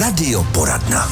Radioporadna. 0.00 1.08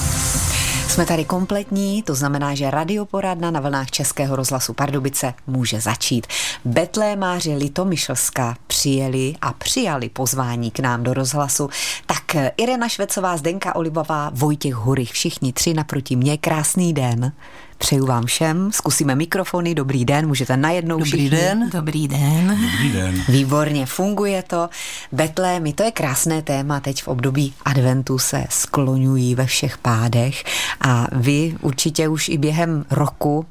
Jsme 0.89 1.07
tady 1.07 1.25
kompletní, 1.25 2.03
to 2.03 2.15
znamená, 2.15 2.55
že 2.55 2.71
radioporadna 2.71 3.51
na 3.51 3.61
vlnách 3.61 3.91
Českého 3.91 4.37
rozhlasu 4.37 4.73
Pardubice 4.73 5.35
může 5.47 5.81
začít. 5.81 6.27
Betlémáři 6.65 7.55
Litomyšlská 7.55 8.57
přijeli 8.67 9.35
a 9.41 9.53
přijali 9.53 10.09
pozvání 10.09 10.71
k 10.71 10.81
nám 10.81 11.03
do 11.03 11.15
rozhlasu. 11.15 11.71
Tak 12.07 12.37
Irena 12.57 12.89
Švecová, 12.89 13.37
Zdenka 13.37 13.77
Olivová, 13.77 14.31
Vojtěch 14.35 14.75
Hurich, 14.75 15.13
všichni 15.13 15.53
tři 15.53 15.75
naproti 15.75 16.17
mě. 16.17 16.39
Krásný 16.39 16.93
den. 16.93 17.33
Přeju 17.79 18.07
vám 18.07 18.27
všem, 18.27 18.73
zkusíme 18.73 19.15
mikrofony, 19.15 19.75
dobrý 19.75 20.05
den, 20.05 20.27
můžete 20.27 20.57
najednou 20.57 20.97
Dobrý 20.99 21.11
všichni. 21.11 21.31
den. 21.31 21.71
Dobrý 21.73 22.09
den. 22.09 22.49
Dobrý 22.73 22.93
den. 22.93 23.23
Výborně, 23.29 23.87
funguje 23.87 24.43
to. 24.43 24.69
Betlémy, 25.13 25.73
to 25.73 25.83
je 25.83 25.91
krásné 25.93 26.43
téma, 26.43 26.81
teď 26.81 27.03
v 27.03 27.09
období 27.09 27.55
adventu 27.65 28.19
se 28.19 28.45
skloňují 28.51 29.35
ve 29.35 29.47
všech 29.47 29.79
pádech 29.79 30.45
a 30.81 31.07
vy 31.13 31.57
určitě 31.61 32.09
už 32.09 32.29
i 32.29 32.39
během 32.39 32.85
roku 32.91 33.47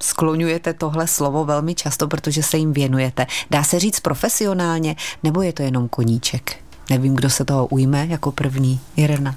skloňujete 0.00 0.74
tohle 0.74 1.06
slovo 1.06 1.44
velmi 1.44 1.74
často, 1.74 2.08
protože 2.08 2.42
se 2.42 2.58
jim 2.58 2.72
věnujete. 2.72 3.26
Dá 3.50 3.62
se 3.64 3.78
říct 3.78 4.00
profesionálně, 4.00 4.96
nebo 5.22 5.42
je 5.42 5.52
to 5.52 5.62
jenom 5.62 5.88
koníček? 5.88 6.56
Nevím, 6.90 7.14
kdo 7.14 7.30
se 7.30 7.44
toho 7.44 7.66
ujme 7.66 8.06
jako 8.06 8.32
první. 8.32 8.80
Irena. 8.96 9.34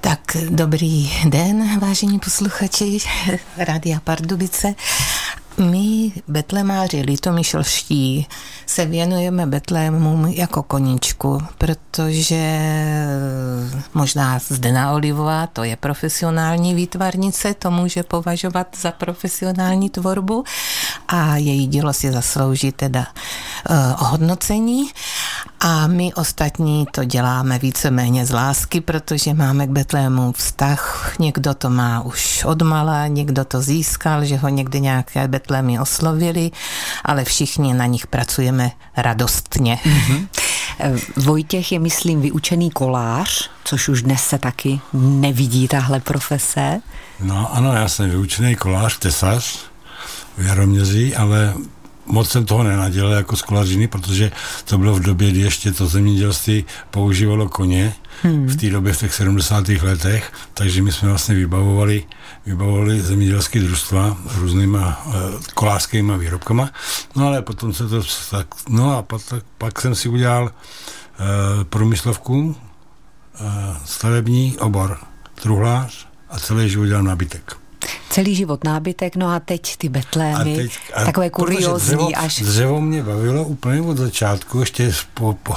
Tak 0.00 0.36
dobrý 0.50 1.12
den, 1.28 1.80
vážení 1.80 2.18
posluchači 2.18 2.98
Rádia 3.56 4.00
Pardubice. 4.00 4.74
My, 5.58 6.12
betlemáři 6.28 7.00
litomyšlští, 7.00 8.26
se 8.66 8.86
věnujeme 8.86 9.46
betlémům 9.46 10.26
jako 10.26 10.62
koníčku, 10.62 11.42
protože 11.58 12.60
možná 13.94 14.38
Zdena 14.48 14.92
Olivová, 14.92 15.46
to 15.46 15.64
je 15.64 15.76
profesionální 15.76 16.74
výtvarnice, 16.74 17.54
to 17.54 17.70
může 17.70 18.02
považovat 18.02 18.66
za 18.80 18.92
profesionální 18.92 19.90
tvorbu 19.90 20.44
a 21.08 21.36
její 21.36 21.66
dílo 21.66 21.92
si 21.92 22.12
zaslouží 22.12 22.72
teda 22.72 23.06
uh, 23.70 23.76
ohodnocení. 24.02 24.90
A 25.60 25.86
my 25.86 26.14
ostatní 26.14 26.86
to 26.90 27.04
děláme 27.04 27.58
víceméně 27.58 28.26
z 28.26 28.30
lásky, 28.30 28.80
protože 28.80 29.34
máme 29.34 29.66
k 29.66 29.70
Betlému 29.70 30.32
vztah. 30.32 31.14
Někdo 31.18 31.54
to 31.54 31.70
má 31.70 32.00
už 32.00 32.44
odmala, 32.44 33.06
někdo 33.06 33.44
to 33.44 33.62
získal, 33.62 34.24
že 34.24 34.36
ho 34.36 34.48
někdy 34.48 34.80
nějaké 34.80 35.28
Betlémy 35.28 35.80
oslovili, 35.80 36.50
ale 37.04 37.24
všichni 37.24 37.74
na 37.74 37.86
nich 37.86 38.06
pracujeme 38.06 38.70
radostně. 38.96 39.78
Mm-hmm. 39.84 40.28
Vojtěch 41.16 41.72
je, 41.72 41.78
myslím, 41.78 42.20
vyučený 42.20 42.70
kolář, 42.70 43.50
což 43.64 43.88
už 43.88 44.02
dnes 44.02 44.22
se 44.22 44.38
taky 44.38 44.80
nevidí 44.92 45.68
tahle 45.68 46.00
profese. 46.00 46.80
No 47.20 47.54
ano, 47.56 47.72
já 47.72 47.88
jsem 47.88 48.10
vyučený 48.10 48.56
kolář, 48.56 48.98
tesař 48.98 49.58
v 50.38 50.46
Jaroměři, 50.46 51.16
ale 51.16 51.54
moc 52.08 52.30
jsem 52.30 52.44
toho 52.44 52.62
nenadělal 52.62 53.12
jako 53.12 53.36
skolařiny, 53.36 53.88
protože 53.88 54.32
to 54.64 54.78
bylo 54.78 54.94
v 54.94 55.00
době, 55.00 55.30
kdy 55.30 55.40
ještě 55.40 55.72
to 55.72 55.86
zemědělství 55.86 56.64
používalo 56.90 57.48
koně, 57.48 57.94
hmm. 58.22 58.46
v 58.46 58.56
té 58.56 58.70
době 58.70 58.92
v 58.92 58.98
těch 58.98 59.14
70. 59.14 59.68
letech, 59.68 60.32
takže 60.54 60.82
my 60.82 60.92
jsme 60.92 61.08
vlastně 61.08 61.34
vybavovali, 61.34 62.04
vybavovali 62.46 63.00
zemědělské 63.00 63.60
družstva 63.60 64.16
různýma 64.34 65.06
uh, 65.06 65.12
kolářskými 65.54 66.18
výrobkama, 66.18 66.70
no 67.16 67.26
ale 67.26 67.42
potom 67.42 67.72
se 67.72 67.88
to 67.88 68.02
tak, 68.30 68.46
no 68.68 68.96
a 68.98 69.02
pak, 69.02 69.20
pak 69.58 69.80
jsem 69.80 69.94
si 69.94 70.08
udělal 70.08 70.44
uh, 70.44 70.50
průmyslovku, 71.64 72.38
uh, 72.40 72.56
stavební 73.84 74.58
obor, 74.58 74.98
truhlář 75.34 76.08
a 76.30 76.38
celý 76.38 76.70
život 76.70 76.86
dělám 76.86 77.04
nábytek 77.04 77.67
celý 78.10 78.34
život 78.34 78.64
nábytek, 78.64 79.16
no 79.16 79.28
a 79.28 79.40
teď 79.40 79.76
ty 79.76 79.88
betlémy, 79.88 80.52
a 80.52 80.56
teď, 80.56 80.78
a 80.94 81.04
takové 81.04 81.30
kuriozní 81.30 81.86
dřevo, 81.86 82.10
až... 82.16 82.42
Dřevo 82.42 82.80
mě 82.80 83.02
bavilo 83.02 83.44
úplně 83.44 83.80
od 83.80 83.96
začátku, 83.96 84.60
ještě 84.60 84.92
po, 85.14 85.36
po, 85.42 85.54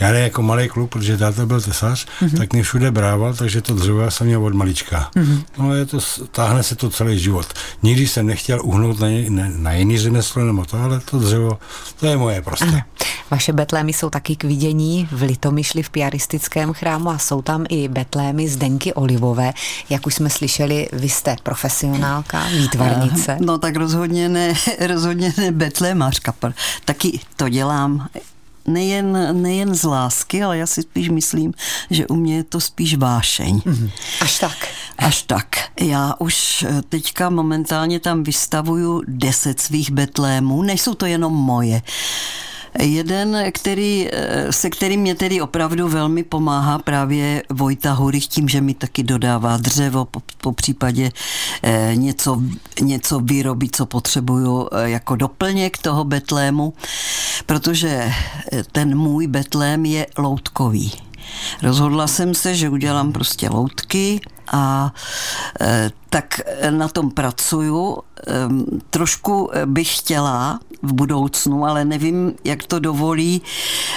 já 0.00 0.12
ne 0.12 0.20
jako 0.20 0.42
malý 0.42 0.68
kluk, 0.68 0.90
protože 0.90 1.16
táta 1.16 1.46
byl 1.46 1.60
tesař, 1.60 2.06
mm-hmm. 2.06 2.38
tak 2.38 2.52
mě 2.52 2.62
všude 2.62 2.90
brával, 2.90 3.34
takže 3.34 3.62
to 3.62 3.74
dřevo 3.74 4.00
já 4.00 4.10
jsem 4.10 4.26
měl 4.26 4.44
od 4.44 4.54
malička. 4.54 5.10
Mm-hmm. 5.16 5.44
No 5.58 5.74
je 5.74 5.86
to, 5.86 5.98
táhne 6.30 6.62
se 6.62 6.76
to 6.76 6.90
celý 6.90 7.18
život. 7.18 7.46
Nikdy 7.82 8.08
jsem 8.08 8.26
nechtěl 8.26 8.60
uhnout 8.64 9.00
na, 9.00 9.08
na, 9.28 9.44
na 9.56 9.72
jiný 9.72 9.98
řemeslo 9.98 10.44
nebo 10.44 10.64
to, 10.64 10.82
ale 10.82 11.00
to 11.00 11.18
dřevo, 11.18 11.58
to 12.00 12.06
je 12.06 12.16
moje 12.16 12.42
prostě. 12.42 12.64
Ano. 12.64 12.80
Vaše 13.34 13.52
betlémy 13.52 13.92
jsou 13.92 14.10
taky 14.10 14.36
k 14.36 14.44
vidění 14.44 15.08
v 15.12 15.22
Litomyšli 15.22 15.82
v 15.82 15.90
piaristickém 15.90 16.72
chrámu 16.72 17.10
a 17.10 17.18
jsou 17.18 17.42
tam 17.42 17.64
i 17.68 17.88
betlémy 17.88 18.48
z 18.48 18.56
Denky 18.56 18.94
Olivové. 18.94 19.52
Jak 19.90 20.06
už 20.06 20.14
jsme 20.14 20.30
slyšeli, 20.30 20.88
vy 20.92 21.08
jste 21.08 21.36
profesionálka, 21.42 22.46
výtvarnice. 22.48 23.36
No 23.40 23.58
tak 23.58 23.76
rozhodně 23.76 24.28
ne, 24.28 24.54
rozhodně 24.86 25.34
ne 25.36 25.52
betlémařka. 25.52 26.34
Taky 26.84 27.20
to 27.36 27.48
dělám 27.48 28.08
nejen, 28.66 29.42
nejen 29.42 29.74
z 29.74 29.84
lásky, 29.84 30.42
ale 30.42 30.58
já 30.58 30.66
si 30.66 30.82
spíš 30.82 31.08
myslím, 31.08 31.52
že 31.90 32.06
u 32.06 32.14
mě 32.14 32.36
je 32.36 32.44
to 32.44 32.60
spíš 32.60 32.96
vášeň. 32.96 33.60
Mm, 33.64 33.90
až 34.20 34.38
tak. 34.38 34.68
Až 34.98 35.22
tak. 35.22 35.46
Já 35.80 36.14
už 36.18 36.66
teďka 36.88 37.30
momentálně 37.30 38.00
tam 38.00 38.22
vystavuju 38.22 39.02
deset 39.08 39.60
svých 39.60 39.90
betlémů, 39.90 40.62
nejsou 40.62 40.94
to 40.94 41.06
jenom 41.06 41.32
moje. 41.32 41.82
Jeden, 42.80 43.36
který, 43.52 44.08
se 44.50 44.70
kterým 44.70 45.00
mě 45.00 45.14
tedy 45.14 45.40
opravdu 45.40 45.88
velmi 45.88 46.22
pomáhá 46.22 46.78
právě 46.78 47.42
Vojta 47.50 47.92
Hurich 47.92 48.26
tím, 48.26 48.48
že 48.48 48.60
mi 48.60 48.74
taky 48.74 49.02
dodává 49.02 49.56
dřevo, 49.56 50.04
po, 50.04 50.22
po 50.40 50.52
případě 50.52 51.10
eh, 51.62 51.92
něco, 51.94 52.42
něco 52.80 53.20
vyrobí, 53.20 53.70
co 53.70 53.86
potřebuju 53.86 54.68
eh, 54.72 54.90
jako 54.90 55.16
doplněk 55.16 55.78
toho 55.78 56.04
betlému, 56.04 56.74
protože 57.46 58.12
ten 58.72 58.98
můj 58.98 59.26
betlém 59.26 59.84
je 59.84 60.06
loutkový. 60.18 60.92
Rozhodla 61.62 62.06
jsem 62.06 62.34
se, 62.34 62.54
že 62.54 62.68
udělám 62.68 63.12
prostě 63.12 63.48
loutky 63.48 64.20
a 64.52 64.94
tak 66.10 66.40
na 66.70 66.88
tom 66.88 67.10
pracuju. 67.10 67.98
Trošku 68.90 69.50
bych 69.64 69.98
chtěla 69.98 70.60
v 70.82 70.92
budoucnu, 70.92 71.64
ale 71.64 71.84
nevím, 71.84 72.32
jak 72.44 72.62
to 72.62 72.78
dovolí 72.78 73.42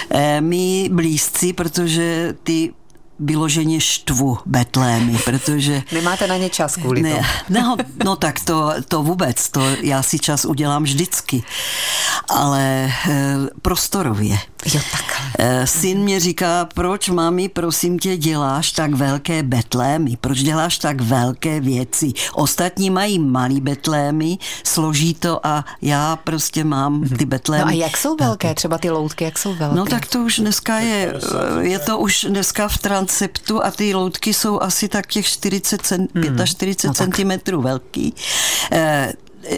e, 0.10 0.42
mi 0.42 0.90
blízci, 0.94 1.54
protože 1.54 2.36
ty 2.44 2.74
vyloženě 3.20 3.82
štvu 3.82 4.38
betlémy, 4.46 5.20
protože... 5.26 5.84
Nemáte 5.92 6.28
na 6.28 6.38
ně 6.38 6.50
čas 6.50 6.76
kvůli 6.76 7.02
ne, 7.02 7.12
tomu. 7.12 7.24
No, 7.50 7.78
no 8.06 8.16
tak 8.16 8.40
to, 8.40 8.74
to 8.88 9.04
vůbec, 9.04 9.50
to 9.50 9.62
já 9.82 10.04
si 10.04 10.20
čas 10.20 10.46
udělám 10.46 10.84
vždycky, 10.84 11.44
ale 12.30 12.62
e, 12.64 13.36
prostorově. 13.62 14.38
Jo, 14.66 14.82
tak. 14.92 15.08
E, 15.40 15.68
syn 15.68 16.00
mě 16.00 16.20
říká, 16.20 16.70
proč 16.74 17.10
mami, 17.10 17.50
prosím 17.50 18.00
tě, 18.00 18.18
děláš 18.18 18.72
tak 18.72 18.94
velké 18.94 19.44
betlémy, 19.44 20.18
proč 20.22 20.40
děláš 20.40 20.78
tak 20.78 21.02
velké 21.02 21.60
věci. 21.60 22.14
Ostatní 22.34 22.90
mají 22.90 23.20
malý 23.20 23.62
betlémy, 23.62 24.38
složí 24.64 25.14
to 25.14 25.48
a 25.48 25.66
já 25.82 26.16
prostě 26.16 26.64
mám 26.64 27.04
ty 27.18 27.26
betlémy. 27.26 27.64
No 27.64 27.68
a 27.68 27.72
jak 27.88 27.98
jsou 27.98 28.16
velké, 28.16 28.54
třeba 28.54 28.78
ty 28.78 28.90
loutky, 28.90 29.24
jak 29.24 29.38
jsou 29.38 29.56
velké? 29.56 29.76
No 29.76 29.86
tak 29.86 30.06
to 30.06 30.20
už 30.20 30.40
dneska 30.40 30.80
je, 30.80 31.14
je 31.62 31.80
to 31.80 31.98
už 31.98 32.26
dneska 32.30 32.68
v 32.68 32.78
transeptu 32.78 33.66
a 33.66 33.72
ty 33.72 33.96
loutky 33.96 34.34
jsou 34.34 34.62
asi 34.62 34.88
tak 34.88 35.08
těch 35.08 35.26
40 35.26 35.82
cm, 35.82 36.08
hmm. 36.16 36.46
45 36.46 36.88
no 36.88 36.94
cm 36.94 37.62
velký. 37.62 38.14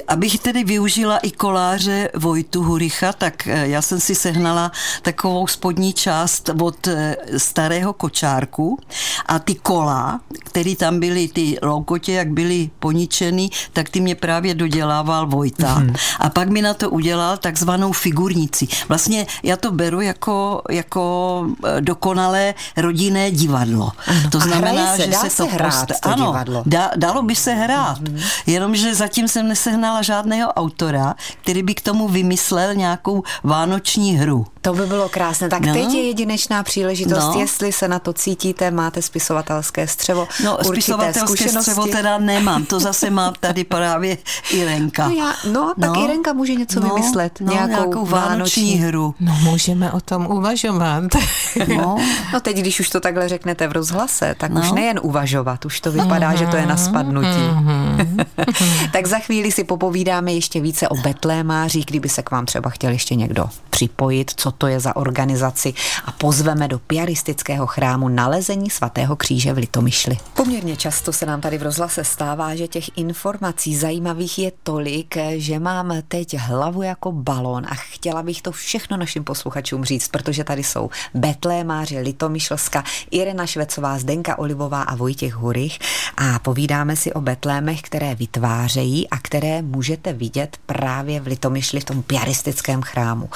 Abych 0.08 0.40
tedy 0.40 0.64
využila 0.64 1.18
i 1.18 1.32
koláře 1.32 2.10
Vojtu 2.16 2.64
Huricha, 2.64 3.14
tak 3.14 3.48
eh, 3.48 3.68
já 3.68 3.82
jsem 3.82 4.00
si 4.00 4.16
sehnala 4.16 4.72
takovou 5.02 5.48
spodní 5.48 5.94
část 5.94 6.50
od 6.62 6.88
eh, 6.88 7.16
starého 7.38 7.94
kočárku 7.94 8.80
a 9.26 9.40
ty 9.40 9.56
kola, 9.56 10.20
které 10.40 10.76
tam 10.76 11.00
byly, 11.00 11.28
ty 11.28 11.58
loukotě, 11.62 12.14
jak 12.14 12.30
byly 12.30 12.70
poničený, 12.80 13.50
tak 13.74 13.90
ty 13.90 14.02
mě 14.02 14.16
právě 14.16 14.56
dodělával 14.56 15.28
Vojta. 15.28 15.80
Mm-hmm. 15.80 15.96
A 16.20 16.30
pak 16.30 16.50
mi 16.50 16.62
na 16.62 16.74
to 16.74 16.90
udělal 16.90 17.38
takzvanou 17.38 17.92
figurnici. 17.92 18.68
Vlastně 18.88 19.28
já 19.44 19.58
to 19.58 19.72
beru 19.72 20.02
jako, 20.02 20.62
jako 20.70 21.46
eh, 21.66 21.82
dokonalé 21.82 22.54
rodinné 22.78 23.32
divadlo. 23.32 23.92
Ano. 24.08 24.30
To 24.30 24.40
znamená, 24.40 24.96
se, 24.96 25.06
že 25.06 25.14
se, 25.14 25.30
se 25.30 25.38
to 25.38 25.48
hrát 25.48 25.88
post... 25.88 26.00
to 26.02 26.10
ano, 26.10 26.26
divadlo. 26.26 26.64
Dá, 26.66 26.92
dalo 26.96 27.22
by 27.22 27.36
se 27.36 27.54
hrát, 27.54 28.02
mm-hmm. 28.02 28.24
jenomže 28.46 28.96
zatím 28.96 29.28
jsem 29.28 29.48
nesehnala 29.48 29.79
žádného 30.02 30.54
autora, 30.54 31.16
který 31.42 31.64
by 31.64 31.74
k 31.76 31.82
tomu 31.82 32.08
vymyslel 32.08 32.76
nějakou 32.76 33.24
vánoční 33.44 34.18
hru. 34.18 34.46
To 34.62 34.74
by 34.74 34.86
bylo 34.86 35.10
krásné. 35.10 35.50
Tak 35.50 35.62
No. 35.66 35.74
teď 35.74 35.94
je 35.94 36.02
jedinečná 36.08 36.64
příležitost, 36.64 37.34
No. 37.34 37.40
jestli 37.40 37.72
se 37.72 37.88
na 37.88 38.00
to 38.00 38.14
cítíte, 38.14 38.72
máte 38.72 39.02
spisovatelské 39.02 39.88
střevo, 39.88 40.28
No, 40.44 40.58
určité 40.58 40.74
spisovatelské 40.74 41.28
zkušenosti. 41.28 41.72
střevo 41.72 41.88
teda 41.88 42.18
nemám, 42.18 42.66
to 42.66 42.80
zase 42.80 43.10
má 43.10 43.34
tady 43.40 43.64
právě 43.64 44.18
Irenka. 44.52 45.08
No, 45.10 45.16
já, 45.16 45.34
no 45.52 45.74
tak 45.82 45.90
No. 45.90 46.04
Irenka 46.04 46.34
může 46.34 46.56
něco 46.56 46.80
No, 46.80 46.90
vymyslet. 46.96 47.38
no, 47.42 47.54
nějakou, 47.54 47.70
nějakou 47.70 48.06
vánoční 48.06 48.74
hru. 48.76 49.16
No 49.20 49.34
můžeme 49.44 49.92
o 49.92 50.02
tom 50.02 50.26
uvažovat. 50.28 51.04
No, 51.68 51.98
No 52.34 52.40
teď, 52.40 52.58
když 52.58 52.80
už 52.80 52.90
to 52.90 53.00
takhle 53.00 53.30
řeknete 53.30 53.68
v 53.68 53.72
rozhlase, 53.72 54.36
tak 54.38 54.52
no. 54.52 54.62
už 54.62 54.72
nejen 54.72 55.00
uvažovat, 55.04 55.66
už 55.66 55.82
to 55.82 55.92
vypadá, 55.92 56.36
že 56.36 56.48
to 56.48 56.56
je 56.58 56.66
na 56.66 56.78
spadnutí. 56.78 57.28
tak 58.92 59.08
za 59.08 59.20
chvíli 59.20 59.52
si 59.52 59.64
popovídáme 59.64 60.34
ještě 60.34 60.60
více 60.62 60.88
o 60.90 60.96
Betlémářích, 60.96 61.86
kdyby 61.86 62.10
se 62.10 62.22
k 62.24 62.32
vám 62.32 62.46
třeba 62.46 62.70
chtěl 62.70 62.92
ještě 62.92 63.16
někdo 63.16 63.46
připojit, 63.70 64.32
co 64.36 64.49
to 64.52 64.68
je 64.68 64.80
za 64.80 64.96
organizaci 64.96 65.74
a 66.06 66.12
pozveme 66.12 66.68
do 66.68 66.80
piaristického 66.80 67.68
chrámu 67.68 68.08
nalezení 68.10 68.70
svatého 68.70 69.16
kříže 69.16 69.54
v 69.54 69.58
Litomyšli. 69.58 70.18
Poměrně 70.40 70.78
často 70.78 71.14
se 71.14 71.26
nám 71.26 71.42
tady 71.42 71.58
v 71.58 71.64
rozhlase 71.64 72.04
stává, 72.04 72.56
že 72.56 72.68
těch 72.68 72.98
informací 72.98 73.76
zajímavých 73.76 74.40
je 74.40 74.52
tolik, 74.64 75.18
že 75.36 75.60
mám 75.60 75.94
teď 76.08 76.38
hlavu 76.38 76.82
jako 76.82 77.12
balón 77.12 77.66
a 77.70 77.76
chtěla 77.76 78.24
bych 78.24 78.42
to 78.42 78.52
všechno 78.52 78.98
našim 78.98 79.24
posluchačům 79.24 79.86
říct, 79.86 80.08
protože 80.08 80.44
tady 80.44 80.64
jsou 80.64 80.90
Betlémáři 81.14 82.00
Litomyšlska, 82.00 82.84
Irena 83.12 83.46
Švecová, 83.46 84.00
Zdenka 84.00 84.40
Olivová 84.40 84.82
a 84.82 84.96
Vojtěch 84.96 85.34
Hurich 85.34 85.80
a 86.18 86.40
povídáme 86.40 86.96
si 86.96 87.14
o 87.14 87.22
Betlémech, 87.22 87.82
které 87.82 88.16
vytvářejí 88.16 89.10
a 89.10 89.18
které 89.18 89.62
můžete 89.62 90.14
vidět 90.14 90.58
právě 90.66 91.20
v 91.20 91.28
Litomyšli 91.28 91.80
v 91.80 91.86
tom 91.86 92.04
piaristickém 92.04 92.82
chrámu. 92.82 93.30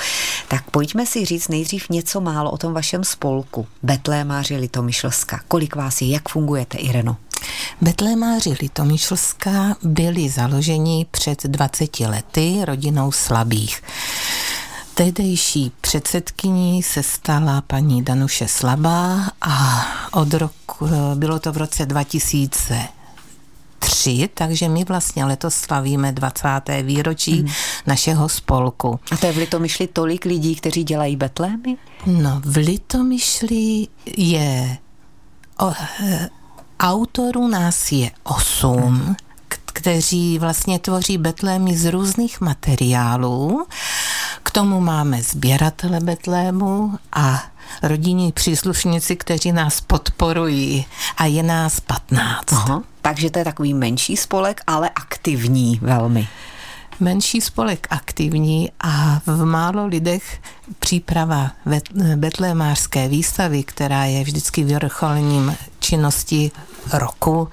Tak 0.47 0.71
pojďme 0.71 1.05
si 1.05 1.25
říct 1.25 1.47
nejdřív 1.47 1.89
něco 1.89 2.21
málo 2.21 2.51
o 2.51 2.57
tom 2.57 2.73
vašem 2.73 3.03
spolku 3.03 3.67
Betlémáři 3.83 4.55
Litomyšlska. 4.55 5.39
Kolik 5.47 5.75
vás 5.75 6.01
je, 6.01 6.07
jak 6.07 6.29
fungujete, 6.29 6.77
Ireno? 6.93 7.17
Betlémáři 7.81 8.55
Litomyšlská 8.61 9.75
byli 9.83 10.29
založeni 10.29 11.05
před 11.11 11.43
20 11.43 11.99
lety 11.99 12.59
rodinou 12.65 13.11
slabých. 13.11 13.83
Tehdejší 14.93 15.71
předsedkyní 15.81 16.83
se 16.83 17.03
stala 17.03 17.61
paní 17.61 18.03
Danuše 18.03 18.47
Slabá 18.47 19.29
a 19.41 19.85
od 20.11 20.33
roku, 20.33 20.87
bylo 21.15 21.39
to 21.39 21.51
v 21.51 21.57
roce 21.57 21.85
2000 21.85 22.87
tři, 23.79 24.29
takže 24.33 24.69
my 24.69 24.83
vlastně 24.83 25.25
letos 25.25 25.53
slavíme 25.55 26.11
20. 26.11 26.47
výročí 26.81 27.41
mm. 27.41 27.49
našeho 27.87 28.29
spolku. 28.29 28.99
A 29.11 29.17
to 29.17 29.25
je 29.25 29.33
v 29.33 29.37
Litomyšli 29.37 29.87
tolik 29.87 30.25
lidí, 30.25 30.55
kteří 30.55 30.83
dělají 30.83 31.15
betlémy? 31.15 31.77
No, 32.05 32.41
v 32.45 32.57
Litomyšli 32.57 33.87
je 34.17 34.77
o, 35.59 35.73
e, 36.03 36.29
autorů 36.83 37.47
nás 37.47 37.91
je 37.91 38.11
osm, 38.23 39.15
k- 39.47 39.57
kteří 39.73 40.39
vlastně 40.39 40.79
tvoří 40.79 41.17
betlémy 41.17 41.77
z 41.77 41.91
různých 41.91 42.41
materiálů. 42.41 43.65
K 44.43 44.51
tomu 44.51 44.79
máme 44.79 45.21
sběratele 45.23 45.99
betlému 45.99 46.99
a 47.13 47.43
rodinní 47.83 48.31
příslušníci, 48.31 49.15
kteří 49.15 49.51
nás 49.51 49.81
podporují 49.81 50.85
a 51.17 51.25
je 51.25 51.43
nás 51.43 51.79
15. 51.79 52.53
Aha. 52.53 52.81
Takže 53.01 53.29
to 53.29 53.39
je 53.39 53.45
takový 53.45 53.73
menší 53.73 54.17
spolek, 54.17 54.61
ale 54.67 54.89
aktivní 54.89 55.79
velmi. 55.81 56.27
Menší 56.99 57.41
spolek 57.41 57.87
aktivní 57.89 58.71
a 58.79 59.21
v 59.25 59.45
málo 59.45 59.87
lidech 59.87 60.41
příprava 60.79 61.51
bet- 61.65 62.15
betlémářské 62.15 63.07
výstavy, 63.07 63.63
která 63.63 64.05
je 64.05 64.23
vždycky 64.23 64.63
vrcholním 64.63 65.55
činnosti 65.79 66.51
roku, 66.93 67.47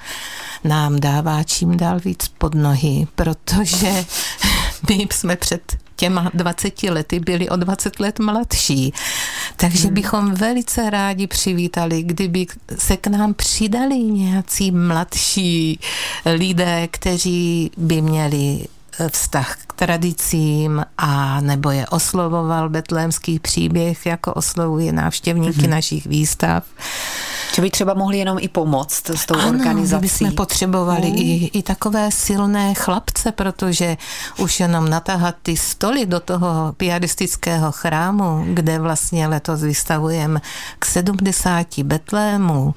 nám 0.65 1.01
dává 1.01 1.43
čím 1.43 1.77
dál 1.77 2.01
víc 2.01 2.29
pod 2.39 2.55
nohy, 2.55 3.07
protože 3.15 4.05
my 4.89 5.09
jsme 5.13 5.37
před 5.37 5.77
těma 5.97 6.31
20 6.35 6.83
lety 6.83 7.21
byli 7.21 7.49
o 7.49 7.57
20 7.57 8.01
let 8.01 8.19
mladší. 8.19 8.93
Takže 9.57 9.85
hmm. 9.85 9.95
bychom 9.95 10.35
velice 10.35 10.91
rádi 10.91 11.27
přivítali, 11.27 12.03
kdyby 12.03 12.47
se 12.79 12.97
k 12.97 13.07
nám 13.07 13.35
přidali 13.35 13.95
nějací 13.95 14.71
mladší 14.71 15.81
lidé, 16.27 16.89
kteří 16.91 17.71
by 17.77 18.03
měli 18.03 18.65
vztah 19.13 19.57
k 19.67 19.73
tradicím 19.73 20.85
a 20.99 21.41
nebo 21.41 21.71
je 21.71 21.87
oslovoval 21.87 22.69
betlémský 22.69 23.39
příběh, 23.39 24.07
jako 24.07 24.35
oslovuje 24.35 24.93
návštěvníky 24.93 25.61
mm-hmm. 25.61 25.69
našich 25.69 26.07
výstav. 26.07 26.65
Že 27.55 27.63
by 27.63 27.71
třeba 27.71 27.95
mohli 27.95 28.19
jenom 28.19 28.39
i 28.41 28.49
pomoct 28.49 29.11
s 29.11 29.27
tou 29.27 29.35
ano, 29.35 29.49
organizací. 29.49 30.09
jsme 30.09 30.31
potřebovali 30.31 31.11
Mm. 31.11 31.17
i, 31.17 31.51
i 31.53 31.63
takové 31.63 32.11
silné 32.11 32.75
chlapce, 32.75 33.33
protože 33.33 33.97
už 34.39 34.61
jenom 34.61 34.89
natahat 34.89 35.35
ty 35.43 35.57
stoly 35.57 36.07
do 36.07 36.21
toho 36.21 36.75
piaristického 36.77 37.73
chrámu, 37.73 38.45
kde 38.55 38.79
vlastně 38.79 39.27
letos 39.27 39.63
vystavujeme 39.63 40.41
k 40.79 40.85
70 40.85 41.79
betlémů, 41.83 42.75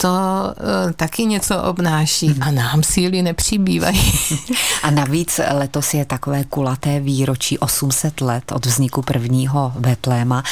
to 0.00 0.08
uh, 0.08 0.92
taky 0.92 1.24
něco 1.24 1.62
obnáší 1.62 2.34
a 2.40 2.50
nám 2.50 2.82
síly 2.82 3.22
nepřibývají. 3.22 4.12
A 4.82 4.90
navíc 4.90 5.40
letos 5.52 5.94
je 5.94 6.04
takové 6.04 6.44
kulaté 6.44 7.00
výročí 7.00 7.58
800 7.58 8.20
let 8.20 8.52
od 8.52 8.66
vzniku 8.66 9.02
prvního 9.02 9.72
Betléma. 9.78 10.42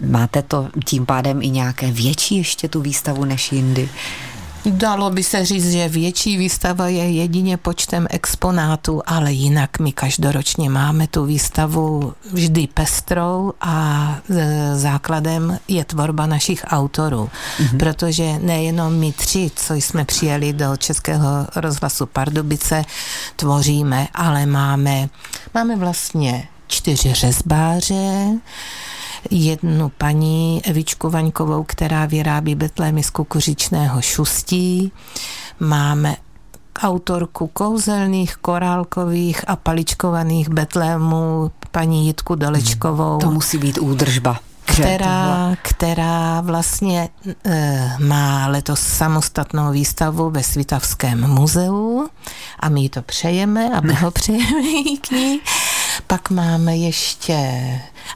Máte 0.00 0.42
to 0.42 0.68
tím 0.84 1.06
pádem 1.06 1.42
i 1.42 1.50
nějaké 1.50 1.90
větší 1.90 2.36
ještě 2.36 2.68
tu 2.68 2.80
výstavu 2.80 3.24
než 3.24 3.52
jindy? 3.52 3.88
Dalo 4.70 5.10
by 5.10 5.22
se 5.22 5.44
říct, 5.44 5.72
že 5.72 5.88
větší 5.88 6.36
výstava 6.36 6.88
je 6.88 7.10
jedině 7.10 7.56
počtem 7.56 8.06
exponátů, 8.10 9.02
ale 9.06 9.32
jinak 9.32 9.78
my 9.78 9.92
každoročně 9.92 10.70
máme 10.70 11.06
tu 11.06 11.24
výstavu 11.24 12.14
vždy 12.32 12.68
pestrou 12.74 13.52
a 13.60 14.18
e, 14.30 14.76
základem 14.76 15.58
je 15.68 15.84
tvorba 15.84 16.26
našich 16.26 16.64
autorů, 16.68 17.30
mm-hmm. 17.58 17.78
protože 17.78 18.38
nejenom 18.38 18.94
my 18.94 19.12
tři, 19.12 19.50
co 19.56 19.74
jsme 19.74 20.04
přijeli 20.04 20.52
do 20.52 20.76
Českého 20.76 21.28
rozhlasu 21.56 22.06
Pardubice, 22.06 22.84
tvoříme, 23.36 24.08
ale 24.14 24.46
máme, 24.46 25.08
máme 25.54 25.76
vlastně 25.76 26.48
čtyři 26.66 27.14
řezbáře, 27.14 28.28
jednu 29.30 29.88
paní 29.98 30.62
Evičku 30.64 31.10
Vaňkovou, 31.10 31.64
která 31.64 32.06
vyrábí 32.06 32.54
betlémy 32.54 33.02
z 33.02 33.10
kukuřičného 33.10 34.02
šustí. 34.02 34.92
Máme 35.60 36.16
autorku 36.82 37.46
kouzelných, 37.46 38.36
korálkových 38.36 39.44
a 39.48 39.56
paličkovaných 39.56 40.48
betlémů 40.48 41.50
paní 41.70 42.06
Jitku 42.06 42.34
Dolečkovou. 42.34 43.18
To 43.18 43.30
musí 43.30 43.58
být 43.58 43.78
údržba. 43.78 44.38
Která, 44.64 45.54
která 45.62 46.40
vlastně 46.40 47.08
e, 47.46 47.90
má 47.98 48.46
letos 48.46 48.80
samostatnou 48.80 49.72
výstavu 49.72 50.30
ve 50.30 50.42
Svitavském 50.42 51.30
muzeu 51.30 52.08
a 52.60 52.68
my 52.68 52.80
jí 52.80 52.88
to 52.88 53.02
přejeme 53.02 53.70
a 53.74 53.80
blahopřejeme 53.80 54.60
jí 54.60 54.98
k 54.98 55.10
ní. 55.10 55.40
Pak 56.06 56.30
máme 56.30 56.76
ještě, 56.76 57.36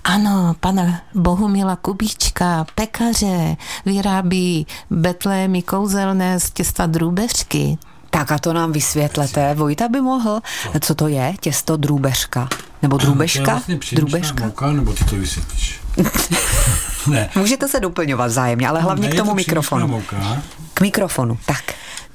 ano, 0.05 0.55
pana 0.61 1.01
Bohumila 1.15 1.77
Kubíčka, 1.77 2.67
pekaře, 2.75 3.57
vyrábí 3.87 4.67
betlémy 4.91 5.63
kouzelné 5.63 6.41
z 6.41 6.51
těsta 6.51 6.87
drůbeřky. 6.87 7.79
Tak 8.11 8.33
a 8.33 8.39
to 8.39 8.53
nám 8.53 8.73
vysvětlete. 8.73 9.55
Vojta 9.55 9.89
by 9.89 10.01
mohl. 10.01 10.41
Co 10.81 10.95
to 10.95 11.09
je? 11.09 11.35
Těsto 11.41 11.77
drůbežka? 11.77 12.49
Nebo 12.83 12.99
To 12.99 13.03
je 13.03 13.07
drůbežka? 13.07 13.45
vlastně 13.53 13.79
drůbežka? 13.93 14.45
mouka, 14.45 14.73
nebo 14.73 14.93
ty 14.93 15.05
to 15.05 15.17
vysvětlíš? 15.17 15.81
ne. 17.07 17.30
Můžete 17.35 17.69
se 17.69 17.80
doplňovat 17.80 18.30
vzájemně, 18.30 18.69
ale 18.69 18.80
hlavně 18.80 19.09
Ne, 19.09 19.14
k 19.14 19.16
tomu 19.16 19.30
to 19.30 19.35
mikrofonu. 19.35 19.87
Mouka. 19.87 20.42
K 20.75 20.80
mikrofonu, 20.80 21.38
tak. 21.47 21.62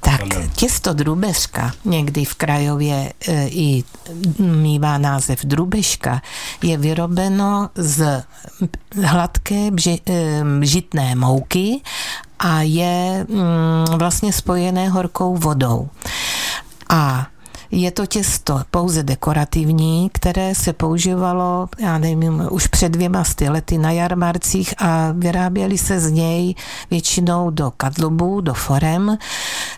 Tak 0.00 0.20
těsto 0.56 0.92
drůbeřka, 0.92 1.72
někdy 1.84 2.24
v 2.24 2.34
krajově 2.34 3.12
e, 3.28 3.48
i 3.48 3.84
mývá 4.38 4.98
název 4.98 5.44
drůbežka, 5.44 6.22
je 6.62 6.76
vyrobeno 6.76 7.70
z 7.74 8.22
hladké 9.02 9.70
bži, 9.70 10.00
e, 10.08 10.42
žitné 10.60 11.14
mouky 11.14 11.80
a 12.38 12.60
je 12.62 13.26
mm, 13.28 13.98
vlastně 13.98 14.32
spojené 14.32 14.88
horkou 14.88 15.36
vodou. 15.36 15.88
A 16.88 17.26
je 17.70 17.90
to 17.90 18.06
těsto 18.06 18.60
pouze 18.70 19.02
dekorativní, 19.02 20.10
které 20.12 20.54
se 20.54 20.72
používalo, 20.72 21.68
já 21.78 21.98
nevím, 21.98 22.48
už 22.50 22.66
před 22.66 22.88
dvěma 22.88 23.24
lety 23.48 23.78
na 23.78 23.90
jarmarcích 23.90 24.74
a 24.78 25.12
vyráběly 25.12 25.78
se 25.78 26.00
z 26.00 26.10
něj 26.10 26.54
většinou 26.90 27.50
do 27.50 27.72
kadlubů, 27.76 28.40
do 28.40 28.54
forem, 28.54 29.18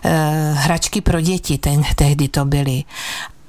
eh, 0.03 0.53
hračky 0.55 1.01
pro 1.01 1.21
děti, 1.21 1.57
ten, 1.57 1.81
tehdy 1.95 2.27
to 2.27 2.45
byly. 2.45 2.83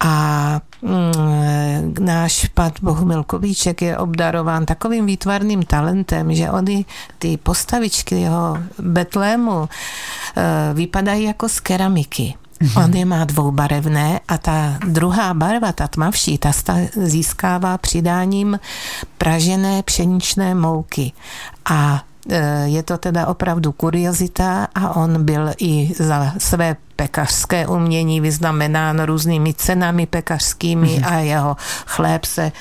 A 0.01 0.61
mm, 0.83 1.95
náš 2.01 2.49
pat 2.55 2.81
Bohumil 2.83 3.25
Kubíček 3.25 3.83
je 3.83 3.99
obdarován 3.99 4.67
takovým 4.67 5.07
výtvarným 5.07 5.63
talentem, 5.63 6.35
že 6.35 6.51
oni 6.51 6.85
ty 7.19 7.37
postavičky 7.37 8.15
jeho 8.15 8.59
Betlému 8.79 9.69
e, 9.69 9.69
vypadají 10.75 11.25
jako 11.25 11.49
z 11.49 11.61
keramiky. 11.61 12.35
On 12.77 12.97
je 12.97 13.05
má 13.05 13.25
dvoubarevné 13.25 14.21
a 14.29 14.39
ta 14.39 14.79
druhá 14.87 15.35
barva, 15.35 15.73
ta 15.73 15.89
tmavší, 15.89 16.39
ta 16.39 16.53
získává 16.93 17.79
přidáním 17.79 18.61
pražené 19.19 19.83
pšeničné 19.83 20.55
mouky. 20.55 21.13
A 21.65 22.05
e, 22.29 22.69
je 22.69 22.83
to 22.83 22.99
teda 22.99 23.27
opravdu 23.27 23.73
kuriozita 23.73 24.69
a 24.75 24.97
on 24.97 25.25
byl 25.25 25.51
i 25.59 25.93
za 25.99 26.33
své 26.39 26.77
pekařské 27.01 27.67
umění 27.67 28.21
vyznamenáno 28.21 29.07
různými 29.07 29.55
cenami 29.55 30.07
pekařskými 30.07 30.89
mm-hmm. 30.89 31.13
a 31.13 31.19
jeho 31.19 31.57
chléb 31.87 32.25
se 32.25 32.43
e, 32.43 32.53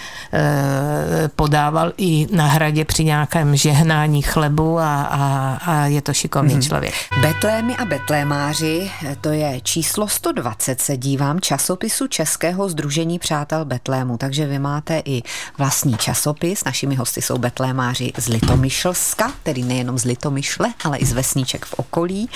podával 1.36 1.92
i 1.98 2.28
na 2.32 2.48
hradě 2.48 2.86
při 2.86 3.04
nějakém 3.04 3.56
žehnání 3.56 4.22
chlebu 4.22 4.80
a, 4.80 5.04
a, 5.04 5.58
a 5.66 5.86
je 5.86 6.02
to 6.02 6.14
šikovný 6.14 6.56
mm-hmm. 6.56 6.68
člověk. 6.68 6.94
Betlémy 7.22 7.76
a 7.76 7.86
betlémáři, 7.86 8.92
to 9.22 9.30
je 9.30 9.62
číslo 9.62 10.08
120, 10.08 10.82
se 10.82 10.98
dívám 10.98 11.40
časopisu 11.40 12.08
Českého 12.08 12.70
združení 12.70 13.20
přátel 13.20 13.66
Betlému, 13.66 14.18
takže 14.18 14.46
vy 14.46 14.60
máte 14.60 15.02
i 15.06 15.22
vlastní 15.58 15.98
časopis, 15.98 16.64
našimi 16.64 16.96
hosty 16.96 17.22
jsou 17.22 17.38
betlémáři 17.38 18.12
z 18.18 18.28
Litomyšlska, 18.28 19.32
tedy 19.44 19.64
nejenom 19.64 19.98
z 19.98 20.06
Litomyšle, 20.06 20.74
ale 20.84 20.98
i 20.98 21.06
z 21.06 21.14
vesníček 21.14 21.66
v 21.66 21.74
okolí 21.74 22.30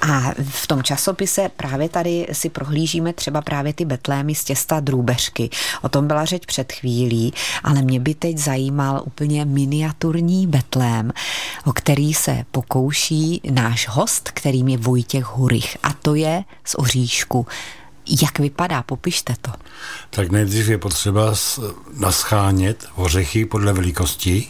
a 0.00 0.32
v 0.50 0.66
tom 0.66 0.82
časopise 0.82 1.47
právě 1.56 1.88
tady 1.88 2.26
si 2.32 2.48
prohlížíme 2.48 3.12
třeba 3.12 3.42
právě 3.42 3.72
ty 3.72 3.84
betlémy 3.84 4.34
z 4.34 4.44
těsta 4.44 4.80
drůbeřky. 4.80 5.50
O 5.82 5.88
tom 5.88 6.06
byla 6.06 6.24
řeč 6.24 6.42
před 6.46 6.72
chvílí, 6.72 7.32
ale 7.64 7.82
mě 7.82 8.00
by 8.00 8.14
teď 8.14 8.38
zajímal 8.38 9.02
úplně 9.06 9.44
miniaturní 9.44 10.46
betlém, 10.46 11.12
o 11.64 11.72
který 11.72 12.14
se 12.14 12.44
pokouší 12.50 13.40
náš 13.50 13.88
host, 13.88 14.30
kterým 14.34 14.68
je 14.68 14.78
Vojtěch 14.78 15.24
Hurich. 15.24 15.76
A 15.82 15.92
to 15.92 16.14
je 16.14 16.44
z 16.64 16.74
Oříšku. 16.78 17.46
Jak 18.22 18.38
vypadá? 18.38 18.82
Popište 18.82 19.34
to. 19.40 19.50
Tak 20.10 20.30
nejdřív 20.30 20.68
je 20.68 20.78
potřeba 20.78 21.34
naschánět 21.92 22.86
ořechy 22.94 23.44
podle 23.44 23.72
velikosti. 23.72 24.48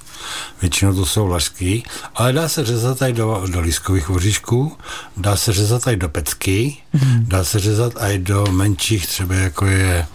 Většinou 0.60 0.94
to 0.94 1.06
jsou 1.06 1.26
lašky, 1.26 1.82
ale 2.14 2.32
dá 2.32 2.48
se 2.48 2.64
řezat 2.64 3.02
i 3.02 3.12
do, 3.12 3.44
do 3.50 3.60
lískových 3.60 4.10
oříšků, 4.10 4.76
dá 5.16 5.36
se 5.36 5.52
řezat 5.52 5.86
i 5.86 5.96
do 5.96 6.08
pecky, 6.08 6.76
mm. 6.92 7.24
dá 7.28 7.44
se 7.44 7.58
řezat 7.58 7.92
i 8.00 8.18
do 8.18 8.46
menších, 8.50 9.06
třeba 9.06 9.34
jako 9.34 9.66
je, 9.66 10.06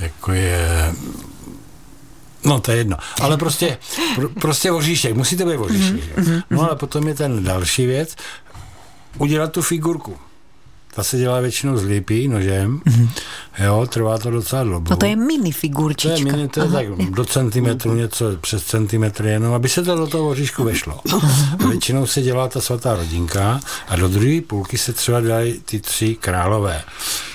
jako 0.00 0.32
je 0.32 0.94
No, 2.44 2.60
to 2.60 2.70
je 2.72 2.76
jedno. 2.76 2.96
Ale 3.20 3.36
prostě, 3.36 3.78
pro, 4.14 4.28
prostě 4.28 4.72
oříšek, 4.72 5.14
musíte 5.14 5.44
být 5.44 5.56
oříšek. 5.56 6.18
Mm-hmm. 6.18 6.42
No 6.50 6.62
ale 6.62 6.76
potom 6.76 7.08
je 7.08 7.14
ten 7.14 7.44
další 7.44 7.86
věc, 7.86 8.16
udělat 9.18 9.52
tu 9.52 9.62
figurku. 9.62 10.16
Ta 10.94 11.02
se 11.02 11.18
dělá 11.18 11.40
většinou 11.40 11.76
z 11.76 11.84
lípy, 11.84 12.28
nožem. 12.28 12.80
Mm-hmm. 12.86 13.08
Jo, 13.64 13.86
trvá 13.90 14.18
to 14.18 14.30
docela 14.30 14.64
dlouho. 14.64 14.84
No 14.90 14.96
to 14.96 15.06
je 15.06 15.16
mini 15.16 15.52
figurčička. 15.52 16.16
To 16.16 16.28
je 16.28 16.32
mini, 16.32 16.48
to 16.48 16.60
je 16.60 16.66
Aha. 16.66 16.74
tak 16.74 17.10
do 17.10 17.24
centimetru, 17.24 17.94
něco 17.94 18.36
přes 18.40 18.64
centimetr 18.64 19.26
jenom, 19.26 19.52
aby 19.52 19.68
se 19.68 19.82
to 19.82 19.96
do 19.96 20.06
toho 20.06 20.28
oříšku 20.28 20.64
vešlo. 20.64 21.00
Většinou 21.68 22.06
se 22.06 22.22
dělá 22.22 22.48
ta 22.48 22.60
svatá 22.60 22.96
rodinka 22.96 23.60
a 23.88 23.96
do 23.96 24.08
druhé 24.08 24.40
půlky 24.40 24.78
se 24.78 24.92
třeba 24.92 25.20
dají 25.20 25.60
ty 25.60 25.80
tři 25.80 26.14
králové. 26.14 26.82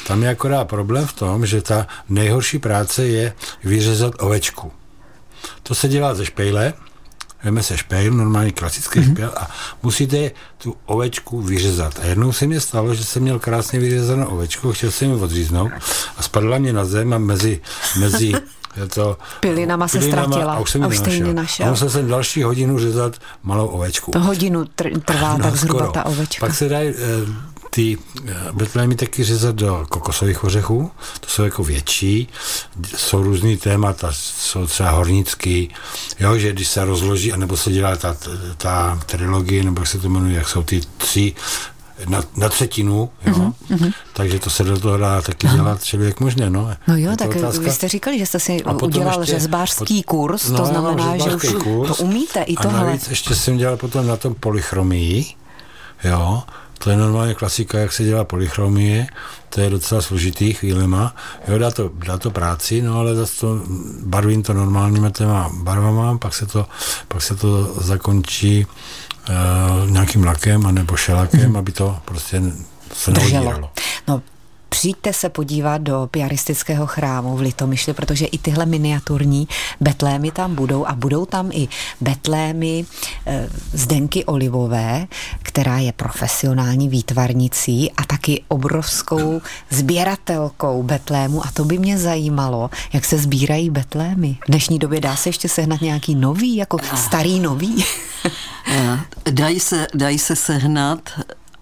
Tam 0.08 0.24
je 0.24 0.30
akorát 0.30 0.66
problém 0.66 1.06
v 1.06 1.14
tom, 1.14 1.46
že 1.46 1.62
ta 1.62 1.88
nejhorší 2.10 2.60
práce 2.60 3.08
je 3.08 3.34
vyřezat 3.64 4.14
ovečku. 4.20 4.72
To 5.64 5.76
se 5.76 5.88
dělá 5.88 6.16
ze 6.16 6.26
špejle, 6.26 6.74
veme 7.44 7.64
se 7.64 7.78
špejl, 7.78 8.14
normální 8.14 8.52
klasický 8.52 9.00
mm-hmm. 9.00 9.12
špejl 9.12 9.32
a 9.38 9.48
musíte 9.84 10.32
tu 10.58 10.76
ovečku 10.86 11.42
vyřezat. 11.42 12.00
A 12.00 12.06
jednou 12.06 12.32
se 12.32 12.48
mi 12.48 12.62
stalo, 12.62 12.96
že 12.96 13.04
jsem 13.04 13.22
měl 13.22 13.40
krásně 13.40 13.80
vyřezanou 13.80 14.26
ovečku, 14.26 14.74
chtěl 14.74 14.92
jsem 14.92 15.12
ji 15.12 15.22
odříznout 15.22 15.72
a 16.18 16.24
spadla 16.24 16.58
mě 16.58 16.74
na 16.74 16.86
zem 16.86 17.14
a 17.14 17.18
mezi, 17.18 17.62
mezi 18.00 18.34
to, 18.94 19.18
pilinama 19.40 19.88
se 19.88 20.02
ztratila 20.02 20.54
a 20.54 20.60
už 20.60 20.70
jsem 20.70 20.84
a 20.84 20.88
už 20.88 21.00
ji 21.08 21.20
nenašel. 21.20 21.68
A 21.68 21.70
musel 21.70 21.90
jsem 21.90 22.08
další 22.08 22.44
hodinu 22.44 22.80
řezat 22.80 23.16
malou 23.44 23.68
ovečku. 23.68 24.12
To 24.12 24.20
hodinu 24.20 24.64
tr- 24.64 25.02
trvá 25.06 25.34
no, 25.38 25.44
tak 25.44 25.56
zhruba 25.56 25.80
skoro. 25.80 25.92
ta 25.92 26.06
ovečka. 26.06 26.46
Pak 26.46 26.56
se 26.56 26.70
dají 26.70 26.90
eh, 26.90 27.55
ty 27.76 27.98
eh, 28.28 28.34
betlémy 28.54 28.96
taky 28.96 29.24
řezat 29.24 29.56
do 29.56 29.86
kokosových 29.90 30.44
ořechů, 30.44 30.92
to 31.20 31.30
jsou 31.30 31.44
jako 31.44 31.64
větší, 31.64 32.28
jsou 32.98 33.24
různý 33.24 33.58
témata, 33.58 34.10
jsou 34.12 34.68
třeba 34.68 34.90
hornický, 34.90 35.70
jo, 36.20 36.38
že 36.38 36.54
když 36.54 36.68
se 36.68 36.86
rozloží, 36.86 37.34
anebo 37.34 37.58
se 37.58 37.72
dělá 37.72 37.96
ta, 37.96 38.16
ta 38.58 39.00
trilogie, 39.06 39.64
nebo 39.64 39.82
jak 39.82 39.88
se 39.88 40.00
to 40.00 40.10
jmenuje, 40.10 40.36
jak 40.36 40.50
jsou 40.50 40.64
ty 40.64 40.82
tři 40.98 41.34
na, 42.10 42.24
na 42.38 42.50
třetinu, 42.50 43.10
jo? 43.26 43.54
Mm-hmm. 43.72 43.94
takže 44.14 44.40
to 44.40 44.50
se 44.50 44.64
do 44.64 44.80
toho 44.80 44.98
dá 44.98 45.22
taky 45.22 45.48
dělat 45.48 45.84
člověk 45.84 46.20
možné. 46.20 46.50
No, 46.50 46.76
no 46.88 46.98
jo, 46.98 47.16
tak 47.18 47.36
otázka. 47.36 47.64
vy 47.64 47.72
jste 47.72 47.88
říkali, 47.88 48.20
že 48.20 48.26
jste 48.26 48.40
si 48.40 48.64
udělal 48.82 49.20
ještě, 49.20 49.34
řezbářský 49.34 50.04
kurz, 50.04 50.50
no, 50.50 50.58
to 50.58 50.66
znamená, 50.66 51.18
že 51.18 51.36
už 51.36 51.54
kurz, 51.64 51.98
to 51.98 52.04
umíte 52.04 52.42
i 52.42 52.56
tohle. 52.56 52.80
A 52.80 52.84
navíc 52.84 53.08
ještě 53.08 53.36
jsem 53.36 53.58
dělal 53.58 53.78
potom 53.78 54.08
na 54.08 54.18
tom 54.18 54.36
polychromii, 54.36 55.26
jo, 56.04 56.44
to 56.86 56.92
je 56.92 56.98
normálně 56.98 57.34
klasika, 57.34 57.80
jak 57.80 57.94
se 57.94 58.04
dělá 58.04 58.24
polychromie, 58.24 59.08
to 59.50 59.62
je 59.62 59.70
docela 59.70 60.02
složitý 60.02 60.54
chvílema. 60.54 61.16
Jo, 61.48 61.58
dá 61.58 61.72
to, 61.72 61.92
dá 62.06 62.18
to 62.18 62.32
práci, 62.32 62.82
no 62.82 63.00
ale 63.00 63.16
zase 63.16 63.40
to 63.40 63.62
barvím 64.06 64.44
to 64.44 64.54
normálníma 64.54 65.10
téma 65.10 65.50
barvama, 65.54 66.18
pak 66.18 66.34
se 66.34 66.46
to, 66.46 66.66
pak 67.08 67.22
se 67.22 67.36
to 67.36 67.74
zakončí 67.82 68.66
uh, 68.66 69.90
nějakým 69.90 70.24
lakem 70.24 70.66
anebo 70.66 70.96
šelakem, 70.96 71.50
mm. 71.50 71.58
aby 71.58 71.72
to 71.72 71.98
prostě 72.06 72.42
se 72.94 73.12
Drželo. 73.12 73.70
No, 74.08 74.22
Přijďte 74.76 75.14
se 75.14 75.30
podívat 75.30 75.82
do 75.82 76.08
piaristického 76.12 76.88
chrámu 76.88 77.36
v 77.38 77.42
Litomyšli, 77.42 77.94
protože 77.94 78.26
i 78.26 78.38
tyhle 78.38 78.66
miniaturní 78.66 79.48
betlémy 79.82 80.32
tam 80.32 80.56
budou 80.56 80.86
a 80.86 80.96
budou 80.96 81.26
tam 81.26 81.50
i 81.52 81.68
betlémy 82.02 82.86
e, 83.26 83.50
Zdenky 83.74 84.26
Olivové, 84.26 85.08
která 85.56 85.78
je 85.78 85.94
profesionální 85.94 86.90
výtvarnicí 86.90 87.92
a 87.92 88.06
taky 88.06 88.44
obrovskou 88.48 89.42
sběratelkou 89.70 90.84
betlému 90.84 91.46
a 91.46 91.52
to 91.54 91.66
by 91.66 91.78
mě 91.78 91.98
zajímalo, 91.98 92.70
jak 92.94 93.06
se 93.06 93.18
sbírají 93.18 93.70
betlémy. 93.70 94.38
V 94.44 94.48
dnešní 94.48 94.80
době 94.80 95.02
dá 95.02 95.16
se 95.16 95.30
ještě 95.30 95.50
sehnat 95.50 95.82
nějaký 95.82 96.16
nový, 96.16 96.56
jako 96.56 96.78
starý 96.96 97.40
nový? 97.40 97.86
Eh, 98.68 99.00
dají 99.32 99.60
se, 99.60 99.88
dají 99.94 100.20
se 100.20 100.36
sehnat, 100.36 101.00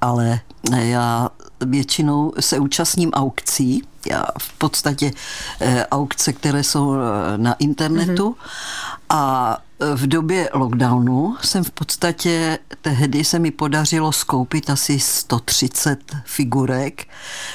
ale 0.02 0.40
já 0.72 1.30
většinou 1.66 2.34
se 2.40 2.60
účastním 2.60 3.12
aukcí, 3.12 3.84
já 4.10 4.26
v 4.40 4.54
podstatě 4.54 5.12
eh, 5.60 5.86
aukce, 5.92 6.34
které 6.34 6.64
jsou 6.64 6.94
eh, 6.94 7.38
na 7.38 7.54
internetu 7.54 8.30
mm-hmm. 8.30 8.93
A 9.10 9.58
eh, 9.80 9.96
v 9.96 10.08
době 10.08 10.50
lockdownu 10.54 11.36
jsem 11.42 11.64
v 11.64 11.72
podstatě, 11.72 12.60
tehdy 12.82 13.24
se 13.24 13.40
mi 13.40 13.52
podařilo 13.52 14.12
skoupit 14.12 14.70
asi 14.70 15.00
130 15.00 16.00
figurek, 16.26 17.08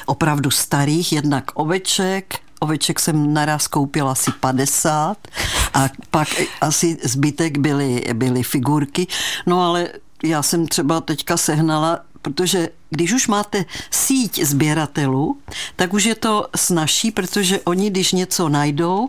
opravdu 0.07 0.51
starých, 0.51 1.13
jednak 1.13 1.45
oveček, 1.55 2.35
oveček 2.61 3.01
jsem 3.01 3.35
naraz 3.35 3.67
koupila 3.67 4.13
asi 4.13 4.31
50 4.41 5.29
a 5.75 5.89
pak 6.11 6.29
asi 6.61 6.99
zbytek 7.03 7.59
byly, 7.59 8.05
byly 8.13 8.43
figurky. 8.43 9.07
No 9.47 9.63
ale 9.63 9.89
já 10.25 10.43
jsem 10.43 10.67
třeba 10.67 11.01
teďka 11.01 11.37
sehnala 11.37 12.01
protože 12.23 12.69
když 12.91 13.13
už 13.13 13.29
máte 13.29 13.65
síť 13.91 14.45
sběratelů, 14.45 15.39
tak 15.77 15.93
už 15.93 16.05
je 16.05 16.15
to 16.15 16.47
snažší, 16.57 17.11
protože 17.11 17.61
oni, 17.61 17.91
když 17.91 18.13
něco 18.13 18.49
najdou, 18.49 19.09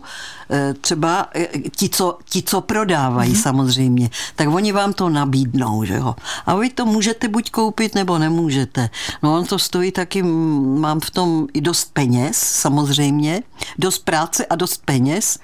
eh, 0.50 0.74
třeba 0.74 1.28
eh, 1.34 1.48
ti, 1.76 1.88
co, 1.88 2.18
ti, 2.24 2.42
co 2.42 2.60
prodávají 2.60 3.32
mm-hmm. 3.32 3.42
samozřejmě, 3.42 4.10
tak 4.36 4.48
oni 4.48 4.72
vám 4.72 4.92
to 4.92 5.08
nabídnou, 5.08 5.84
že 5.84 5.94
jo. 5.94 6.14
A 6.46 6.54
vy 6.56 6.70
to 6.70 6.86
můžete 6.86 7.28
buď 7.28 7.50
koupit, 7.50 7.94
nebo 7.94 8.18
nemůžete. 8.18 8.90
No 9.22 9.38
on 9.38 9.44
to 9.44 9.58
stojí 9.58 9.92
taky, 9.92 10.22
mám 10.22 11.00
v 11.00 11.10
tom 11.10 11.46
i 11.52 11.60
dost 11.60 11.90
peněz, 11.92 12.36
samozřejmě, 12.36 13.42
dost 13.78 13.98
práce 14.04 14.46
a 14.46 14.56
dost 14.56 14.82
peněz, 14.84 15.38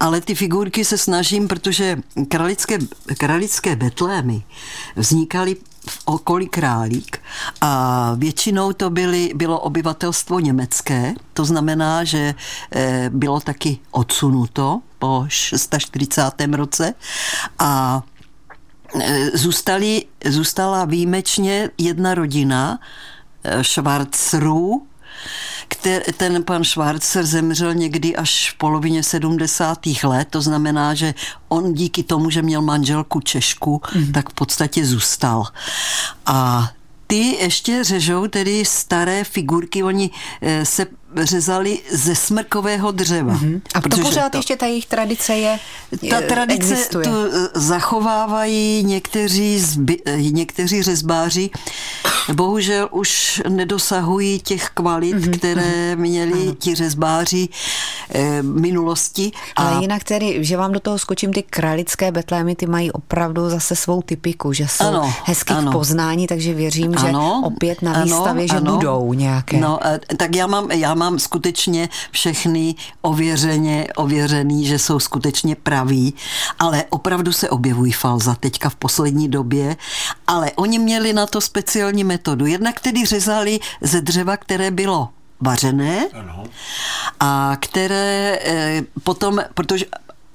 ale 0.00 0.20
ty 0.20 0.34
figurky 0.34 0.84
se 0.84 0.98
snažím, 0.98 1.48
protože 1.48 1.98
kralické, 2.28 2.78
kralické 3.18 3.76
betlémy 3.76 4.42
vznikaly 4.96 5.56
okolí 6.04 6.48
Králík 6.48 7.20
a 7.60 8.12
většinou 8.16 8.72
to 8.72 8.90
byly, 8.90 9.32
bylo 9.34 9.60
obyvatelstvo 9.60 10.40
německé, 10.40 11.14
to 11.32 11.44
znamená, 11.44 12.04
že 12.04 12.34
eh, 12.72 13.10
bylo 13.12 13.40
taky 13.40 13.78
odsunuto 13.90 14.80
po 14.98 15.24
640. 15.28 16.22
roce 16.52 16.94
a 17.58 18.02
eh, 19.00 19.30
zůstali, 19.34 20.04
zůstala 20.24 20.84
výjimečně 20.84 21.70
jedna 21.78 22.14
rodina, 22.14 22.78
eh, 23.44 23.64
Schwarzrů, 23.64 24.86
který, 25.68 26.04
ten 26.16 26.42
pan 26.42 26.64
Schwarzer 26.64 27.26
zemřel 27.26 27.74
někdy 27.74 28.16
až 28.16 28.50
v 28.50 28.58
polovině 28.58 29.02
70. 29.02 29.78
let, 30.04 30.28
to 30.30 30.42
znamená, 30.42 30.94
že 30.94 31.14
on 31.48 31.72
díky 31.72 32.02
tomu, 32.02 32.30
že 32.30 32.42
měl 32.42 32.62
manželku 32.62 33.20
Češku, 33.20 33.82
mm. 33.94 34.12
tak 34.12 34.30
v 34.30 34.34
podstatě 34.34 34.86
zůstal. 34.86 35.44
A 36.26 36.70
ty 37.06 37.16
ještě 37.16 37.84
řežou 37.84 38.26
tedy 38.26 38.64
staré 38.64 39.24
figurky, 39.24 39.82
oni 39.82 40.10
eh, 40.40 40.64
se 40.64 40.86
řezali 41.16 41.78
ze 41.92 42.14
smrkového 42.14 42.90
dřeva. 42.90 43.34
Mm-hmm. 43.34 43.60
A 43.74 43.80
to 43.80 43.96
pořád 43.96 44.32
to, 44.32 44.38
ještě 44.38 44.56
ta 44.56 44.66
jejich 44.66 44.86
tradice 44.86 45.34
je 45.34 45.58
Ta 46.10 46.20
tradice 46.20 46.74
existuje. 46.74 47.04
to 47.04 47.10
eh, 47.10 47.60
zachovávají 47.60 48.84
někteří, 48.84 49.60
zby, 49.60 49.96
eh, 50.04 50.16
někteří 50.22 50.82
řezbáři. 50.82 51.50
Bohužel 52.32 52.88
už 52.90 53.42
nedosahují 53.48 54.40
těch 54.40 54.70
kvalit, 54.74 55.16
mm-hmm. 55.16 55.38
které 55.38 55.96
měli 55.96 56.42
ano. 56.42 56.54
ti 56.54 56.74
řezbáři 56.74 57.48
e, 58.14 58.42
minulosti. 58.42 59.32
Ale 59.56 59.76
a... 59.76 59.80
jinak 59.80 60.04
tedy, 60.04 60.44
že 60.44 60.56
vám 60.56 60.72
do 60.72 60.80
toho 60.80 60.98
skočím, 60.98 61.32
ty 61.32 61.42
kralické 61.42 62.12
betlémy, 62.12 62.54
ty 62.54 62.66
mají 62.66 62.92
opravdu 62.92 63.50
zase 63.50 63.76
svou 63.76 64.02
typiku, 64.02 64.52
že 64.52 64.68
jsou 64.68 64.84
ano, 64.84 65.14
hezky 65.24 65.54
ano. 65.54 65.70
k 65.70 65.72
poznání, 65.72 66.26
takže 66.26 66.54
věřím, 66.54 66.94
ano, 66.98 67.40
že 67.40 67.46
opět 67.46 67.82
na 67.82 68.02
výstavě, 68.02 68.46
ano, 68.48 68.48
že 68.48 68.56
ano. 68.56 68.76
budou 68.76 69.12
nějaké. 69.12 69.56
No, 69.56 69.78
tak 70.16 70.36
já 70.36 70.46
mám, 70.46 70.70
já 70.70 70.94
mám 70.98 71.18
skutečně 71.18 71.88
všechny 72.10 72.74
ověřeně, 73.02 73.86
ověřený, 73.96 74.66
že 74.66 74.78
jsou 74.78 75.00
skutečně 75.00 75.54
praví, 75.54 76.14
ale 76.58 76.84
opravdu 76.90 77.32
se 77.32 77.50
objevují 77.50 77.92
falza 77.92 78.34
teďka 78.34 78.68
v 78.68 78.74
poslední 78.74 79.28
době, 79.28 79.76
ale 80.26 80.52
oni 80.56 80.78
měli 80.78 81.12
na 81.12 81.26
to 81.26 81.40
speciální 81.40 82.04
metodu. 82.04 82.46
Jednak 82.46 82.80
tedy 82.80 83.04
řezali 83.04 83.60
ze 83.80 84.00
dřeva, 84.00 84.36
které 84.36 84.70
bylo 84.70 85.08
vařené 85.40 86.06
a 87.20 87.56
které 87.60 88.38
eh, 88.42 88.82
potom, 89.02 89.38
protože 89.54 89.84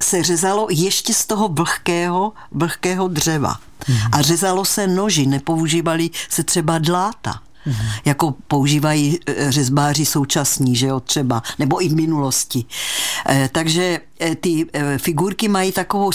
se 0.02 0.22
řezalo 0.22 0.66
ještě 0.70 1.14
z 1.14 1.26
toho 1.26 1.48
vlhkého, 1.48 2.32
vlhkého 2.50 3.08
dřeva. 3.08 3.56
Mhm. 3.88 3.98
A 4.12 4.22
řezalo 4.22 4.64
se 4.64 4.86
noži, 4.86 5.26
nepoužívali 5.26 6.10
se 6.28 6.44
třeba 6.44 6.78
dláta 6.78 7.40
mm-hmm. 7.66 8.00
jako 8.04 8.34
používají 8.48 9.18
eh, 9.26 9.52
řezbáři 9.52 10.06
současní, 10.06 10.76
že 10.76 10.86
jo, 10.86 11.00
třeba, 11.00 11.42
nebo 11.58 11.84
i 11.84 11.88
v 11.88 11.94
minulosti. 11.94 12.64
Eh, 13.28 13.48
takže 13.52 14.00
eh, 14.20 14.34
ty 14.34 14.66
figurky 14.98 15.48
mají 15.48 15.72
takovou, 15.72 16.10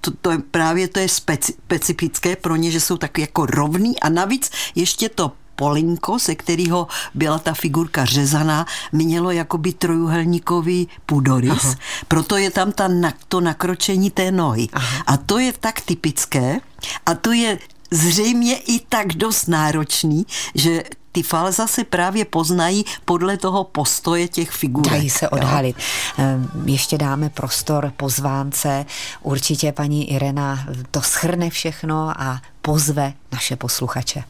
to, 0.00 0.10
to 0.20 0.30
je, 0.30 0.38
právě 0.38 0.88
to 0.88 1.00
je 1.00 1.08
speci, 1.08 1.52
specifické 1.52 2.36
pro 2.36 2.56
ně, 2.56 2.70
že 2.70 2.80
jsou 2.80 2.96
tak 2.96 3.18
jako 3.18 3.46
rovný 3.46 4.00
a 4.00 4.08
navíc 4.08 4.50
ještě 4.74 5.08
to 5.08 5.32
polinko, 5.56 6.18
se 6.18 6.34
kterého 6.34 6.86
byla 7.14 7.38
ta 7.38 7.54
figurka 7.54 8.04
řezaná, 8.04 8.66
mělo 8.92 9.30
jakoby 9.30 9.72
trojuhelníkový 9.72 10.88
půdorys, 11.06 11.64
Aha. 11.64 11.74
proto 12.08 12.36
je 12.36 12.50
tam 12.50 12.72
ta, 12.72 12.88
to 13.28 13.40
nakročení 13.40 14.10
té 14.10 14.30
nohy. 14.30 14.68
Aha. 14.72 15.02
A 15.06 15.16
to 15.16 15.38
je 15.38 15.52
tak 15.52 15.80
typické 15.80 16.60
a 17.06 17.14
to 17.14 17.32
je 17.32 17.58
zřejmě 17.92 18.56
i 18.56 18.80
tak 18.80 19.06
dost 19.06 19.46
náročný, 19.46 20.26
že 20.54 20.82
ty 21.12 21.22
falza 21.22 21.66
se 21.66 21.84
právě 21.84 22.24
poznají 22.24 22.84
podle 23.04 23.36
toho 23.36 23.64
postoje 23.64 24.28
těch 24.28 24.50
figur. 24.50 24.90
Dají 24.90 25.10
se 25.10 25.28
odhalit. 25.28 25.76
Jo? 25.76 26.24
Ehm, 26.24 26.50
ještě 26.64 26.98
dáme 26.98 27.30
prostor 27.30 27.92
pozvánce. 27.96 28.86
Určitě 29.22 29.72
paní 29.72 30.12
Irena 30.12 30.66
to 30.90 31.02
schrne 31.02 31.50
všechno 31.50 32.20
a 32.20 32.42
pozve 32.62 33.12
naše 33.32 33.56
posluchače. 33.56 34.24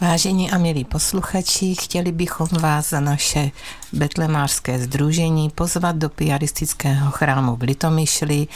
Vážení 0.00 0.50
a 0.50 0.58
milí 0.58 0.84
posluchači, 0.84 1.74
chtěli 1.74 2.12
bychom 2.12 2.48
vás 2.48 2.90
za 2.90 3.00
naše 3.00 3.50
betlemářské 3.92 4.78
združení 4.78 5.50
pozvat 5.50 5.96
do 5.96 6.08
piaristického 6.08 7.10
chrámu 7.10 7.56
v 7.56 7.62
Litomyšli, 7.62 8.46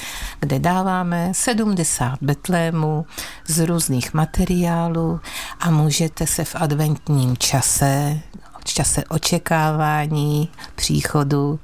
kde 0.41 0.59
dáváme 0.59 1.33
70 1.33 2.19
betlémů 2.21 3.07
z 3.47 3.67
různých 3.67 4.15
materiálů 4.15 5.21
a 5.61 5.71
můžete 5.71 6.27
se 6.27 6.45
v 6.45 6.55
adventním 6.55 7.37
čase, 7.37 8.21
v 8.61 8.65
čase 8.65 9.05
očekávání 9.05 10.49
příchodu 10.75 11.61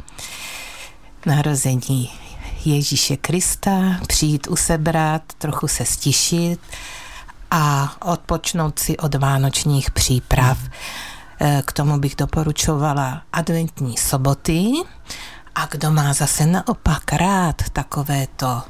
narození 1.26 2.10
Ježíše 2.64 3.16
Krista 3.16 4.00
přijít 4.06 4.46
usebrat, 4.46 5.22
trochu 5.38 5.68
se 5.68 5.84
stišit, 5.84 6.60
a 7.50 7.92
odpočnout 8.00 8.78
si 8.78 8.96
od 8.96 9.14
vánočních 9.14 9.90
příprav. 9.90 10.58
Eh, 11.40 11.62
k 11.66 11.72
tomu 11.72 11.98
bych 11.98 12.16
doporučovala 12.16 13.22
adventní 13.32 13.96
soboty 13.96 14.72
a 15.54 15.66
kdo 15.66 15.90
má 15.90 16.12
zase 16.12 16.46
naopak 16.46 17.12
rád 17.12 17.56
takovéto 17.72 18.62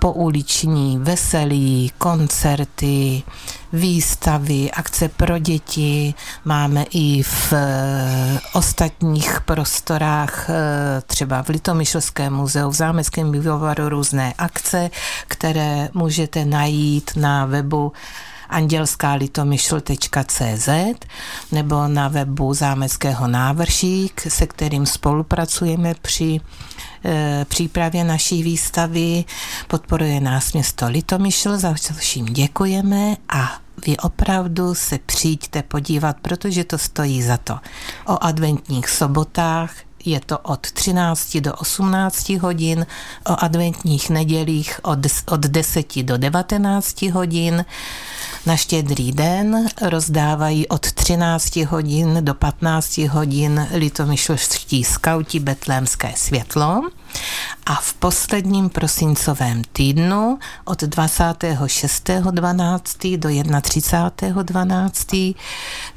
pouliční, 0.00 0.98
veselí, 0.98 1.92
koncerty, 1.98 3.22
výstavy, 3.72 4.70
akce 4.70 5.08
pro 5.08 5.38
děti. 5.38 6.14
Máme 6.44 6.84
i 6.90 7.22
v 7.22 7.52
eh, 7.52 8.40
ostatních 8.52 9.40
prostorách, 9.40 10.50
eh, 10.50 10.54
třeba 11.06 11.42
v 11.42 11.48
Litomyšlském 11.48 12.32
muzeu, 12.32 12.70
v 12.70 12.74
Zámeckém 12.74 13.30
bivovaru 13.30 13.88
různé 13.88 14.34
akce, 14.38 14.90
které 15.28 15.88
můžete 15.94 16.44
najít 16.44 17.10
na 17.16 17.46
webu 17.46 17.92
andělskalitomyšl.cz 18.50 20.68
nebo 21.52 21.88
na 21.88 22.08
webu 22.08 22.54
Zámeckého 22.54 23.28
návršík, 23.28 24.20
se 24.28 24.46
kterým 24.46 24.86
spolupracujeme 24.86 25.94
při 26.02 26.40
e, 27.04 27.46
přípravě 27.48 28.04
naší 28.04 28.42
výstavy. 28.42 29.24
Podporuje 29.68 30.20
nás 30.20 30.52
město 30.52 30.88
Litomyšl, 30.88 31.58
za 31.58 31.74
vším 31.96 32.26
děkujeme 32.26 33.16
a 33.28 33.58
vy 33.86 33.96
opravdu 33.96 34.74
se 34.74 34.98
přijďte 34.98 35.62
podívat, 35.62 36.16
protože 36.22 36.64
to 36.64 36.78
stojí 36.78 37.22
za 37.22 37.36
to. 37.36 37.58
O 38.06 38.24
adventních 38.24 38.88
sobotách 38.88 39.72
je 40.04 40.20
to 40.20 40.38
od 40.38 40.72
13 40.72 41.36
do 41.36 41.54
18 41.54 42.28
hodin, 42.28 42.86
o 43.26 43.44
adventních 43.44 44.10
nedělích 44.10 44.80
od, 44.82 44.98
od 45.26 45.40
10 45.40 46.02
do 46.02 46.16
19 46.16 47.02
hodin. 47.02 47.64
Na 48.46 48.56
štědrý 48.56 49.12
den 49.12 49.66
rozdávají 49.82 50.68
od 50.68 50.92
13 50.92 51.56
hodin 51.56 52.18
do 52.20 52.34
15 52.34 52.98
hodin 52.98 53.68
litomyšlští 53.72 54.84
skauti 54.84 55.40
Betlémské 55.40 56.12
světlo 56.16 56.82
a 57.66 57.74
v 57.74 57.94
posledním 57.94 58.68
prosincovém 58.68 59.62
týdnu 59.72 60.38
od 60.64 60.82
26.12. 60.82 63.18
do 63.18 63.28
31.12. 63.28 65.34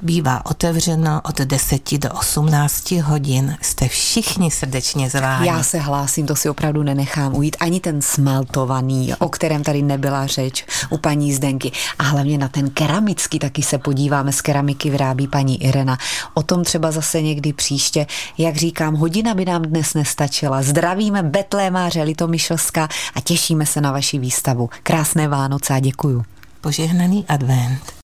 bývá 0.01 0.45
otevřeno 0.45 1.21
od 1.23 1.41
10 1.41 1.97
do 1.97 2.09
18 2.09 2.91
hodin. 2.91 3.57
Jste 3.61 3.87
všichni 3.87 4.51
srdečně 4.51 5.09
zváni. 5.09 5.47
Já 5.47 5.63
se 5.63 5.79
hlásím, 5.79 6.27
to 6.27 6.35
si 6.35 6.49
opravdu 6.49 6.83
nenechám 6.83 7.35
ujít. 7.35 7.57
Ani 7.59 7.79
ten 7.79 8.01
smaltovaný, 8.01 9.13
o 9.19 9.29
kterém 9.29 9.63
tady 9.63 9.81
nebyla 9.81 10.27
řeč 10.27 10.65
u 10.89 10.97
paní 10.97 11.33
Zdenky. 11.33 11.71
A 11.99 12.03
hlavně 12.03 12.37
na 12.37 12.47
ten 12.47 12.69
keramický 12.69 13.39
taky 13.39 13.63
se 13.63 13.77
podíváme. 13.77 14.31
Z 14.31 14.41
keramiky 14.41 14.89
vyrábí 14.89 15.27
paní 15.27 15.63
Irena. 15.63 15.97
O 16.33 16.43
tom 16.43 16.63
třeba 16.63 16.91
zase 16.91 17.21
někdy 17.21 17.53
příště. 17.53 18.07
Jak 18.37 18.55
říkám, 18.55 18.95
hodina 18.95 19.33
by 19.33 19.45
nám 19.45 19.61
dnes 19.61 19.93
nestačila. 19.93 20.61
Zdravíme 21.03 21.23
Betlémáře 21.29 22.03
Litomyšlska 22.03 22.87
a 23.15 23.21
těšíme 23.21 23.65
se 23.65 23.81
na 23.81 23.91
vaši 23.91 24.19
výstavu. 24.19 24.69
Krásné 24.83 25.27
Vánoce 25.27 25.73
a 25.73 25.79
děkuju. 25.79 26.23
Požehnaný 26.61 27.25
advent. 27.27 27.83